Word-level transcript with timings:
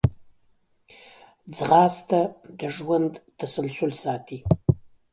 ځغاسته 1.55 2.21
د 2.59 2.61
ژوند 2.75 3.13
تسلسل 3.39 3.91
ساتي 4.03 4.39